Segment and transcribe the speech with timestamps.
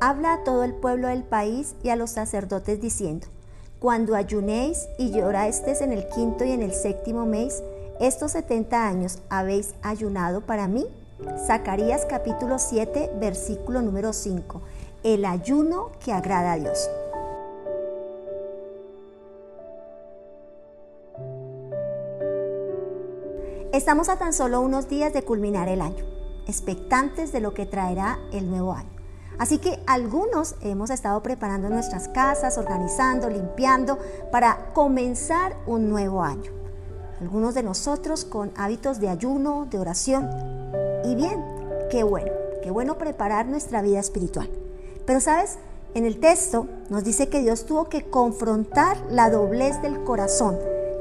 [0.00, 3.28] habla a todo el pueblo del país y a los sacerdotes diciendo,
[3.78, 7.62] cuando ayunéis y llorasteis en el quinto y en el séptimo mes,
[8.00, 10.86] estos setenta años habéis ayunado para mí.
[11.46, 14.62] Zacarías capítulo 7, versículo número 5.
[15.02, 16.90] El ayuno que agrada a Dios.
[23.72, 26.04] Estamos a tan solo unos días de culminar el año,
[26.46, 28.99] expectantes de lo que traerá el nuevo año.
[29.40, 33.98] Así que algunos hemos estado preparando nuestras casas, organizando, limpiando
[34.30, 36.52] para comenzar un nuevo año.
[37.22, 40.28] Algunos de nosotros con hábitos de ayuno, de oración.
[41.06, 41.42] Y bien,
[41.90, 42.30] qué bueno,
[42.62, 44.50] qué bueno preparar nuestra vida espiritual.
[45.06, 45.56] Pero sabes,
[45.94, 50.58] en el texto nos dice que Dios tuvo que confrontar la doblez del corazón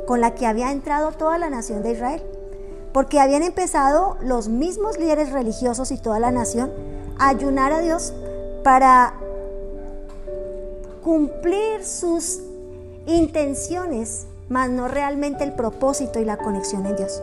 [0.08, 2.24] con la que había entrado toda la nación de Israel.
[2.94, 6.72] Porque habían empezado los mismos líderes religiosos y toda la nación
[7.18, 8.14] a ayunar a Dios
[8.64, 9.14] para
[11.04, 12.40] cumplir sus
[13.06, 17.22] intenciones, mas no realmente el propósito y la conexión en Dios.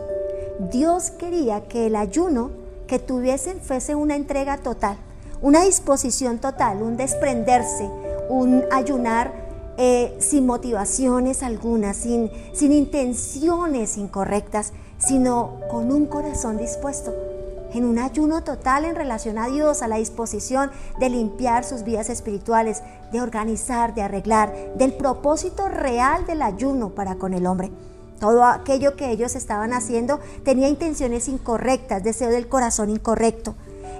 [0.71, 2.51] Dios quería que el ayuno
[2.87, 4.97] que tuviesen fuese una entrega total,
[5.41, 7.89] una disposición total, un desprenderse,
[8.29, 9.31] un ayunar
[9.77, 17.26] eh, sin motivaciones algunas, sin, sin intenciones incorrectas, sino con un corazón dispuesto
[17.73, 22.09] en un ayuno total en relación a Dios, a la disposición de limpiar sus vidas
[22.09, 27.71] espirituales, de organizar, de arreglar, del propósito real del ayuno para con el hombre.
[28.19, 33.55] Todo aquello que ellos estaban haciendo tenía intenciones incorrectas, deseo del corazón incorrecto.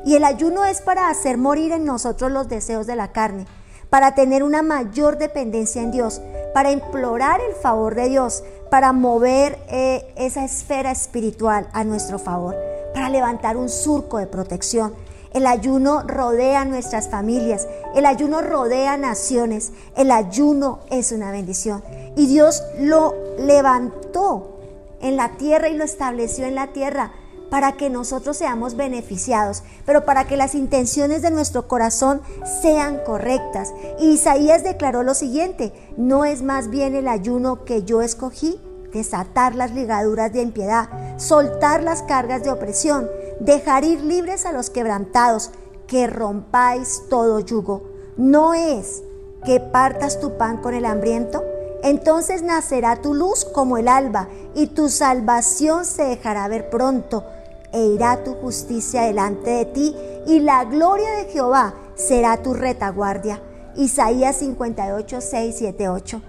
[0.05, 3.45] Y el ayuno es para hacer morir en nosotros los deseos de la carne,
[3.89, 6.21] para tener una mayor dependencia en Dios,
[6.53, 12.55] para implorar el favor de Dios, para mover eh, esa esfera espiritual a nuestro favor
[12.97, 14.95] para levantar un surco de protección.
[15.31, 21.83] El ayuno rodea nuestras familias, el ayuno rodea naciones, el ayuno es una bendición.
[22.15, 24.61] Y Dios lo levantó
[24.99, 27.11] en la tierra y lo estableció en la tierra
[27.51, 32.23] para que nosotros seamos beneficiados, pero para que las intenciones de nuestro corazón
[32.63, 33.75] sean correctas.
[33.99, 38.59] Y Isaías declaró lo siguiente, no es más bien el ayuno que yo escogí,
[38.93, 43.09] desatar las ligaduras de impiedad, soltar las cargas de opresión,
[43.39, 45.51] dejar ir libres a los quebrantados,
[45.87, 47.83] que rompáis todo yugo.
[48.17, 49.03] No es
[49.45, 51.43] que partas tu pan con el hambriento,
[51.83, 57.23] entonces nacerá tu luz como el alba y tu salvación se dejará ver pronto
[57.71, 63.41] e irá tu justicia delante de ti y la gloria de Jehová será tu retaguardia.
[63.75, 66.21] Isaías 58, 6, 7, 8.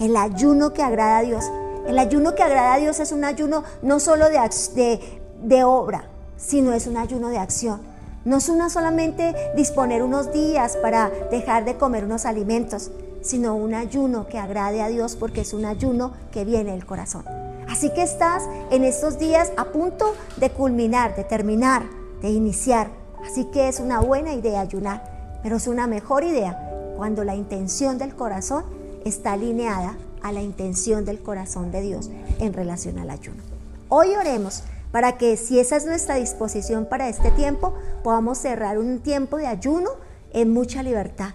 [0.00, 1.44] El ayuno que agrada a Dios
[1.88, 5.00] el ayuno que agrada a Dios es un ayuno no solo de,
[5.42, 7.80] de, obra, sino es un ayuno de acción.
[8.24, 12.90] No es una solamente disponer unos días para dejar de comer unos alimentos,
[13.22, 17.24] sino un ayuno que agrade a Dios porque es un ayuno que viene del corazón.
[17.68, 21.84] Así que estás en estos días a punto de culminar, de terminar,
[22.20, 22.90] de iniciar.
[23.24, 27.98] Así que es una buena idea ayunar, pero es una mejor idea cuando la intención
[27.98, 28.64] del corazón
[29.04, 33.42] está alineada a la intención del corazón de Dios en relación al ayuno.
[33.88, 34.62] Hoy oremos
[34.92, 39.46] para que si esa es nuestra disposición para este tiempo, podamos cerrar un tiempo de
[39.46, 39.90] ayuno
[40.32, 41.34] en mucha libertad,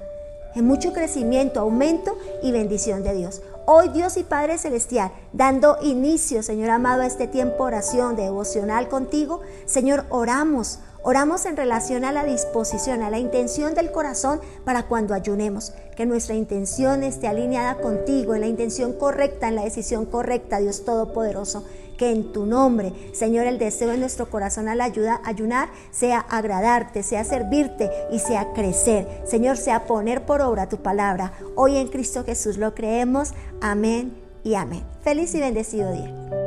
[0.56, 3.42] en mucho crecimiento, aumento y bendición de Dios.
[3.68, 8.24] Hoy Dios y Padre Celestial, dando inicio, Señor amado, a este tiempo de oración, de
[8.24, 14.40] devocional contigo, Señor, oramos Oramos en relación a la disposición, a la intención del corazón
[14.64, 15.74] para cuando ayunemos.
[15.96, 20.86] Que nuestra intención esté alineada contigo, en la intención correcta, en la decisión correcta, Dios
[20.86, 21.66] Todopoderoso.
[21.98, 27.04] Que en tu nombre, Señor, el deseo de nuestro corazón al ayuda, ayunar sea agradarte,
[27.04, 29.08] sea servirte y sea crecer.
[29.26, 31.34] Señor, sea poner por obra tu palabra.
[31.56, 33.34] Hoy en Cristo Jesús lo creemos.
[33.60, 34.84] Amén y amén.
[35.04, 36.41] Feliz y bendecido día.